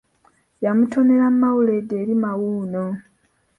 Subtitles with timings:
[0.63, 2.85] Yamutonera mawuleddi eri mawuuno.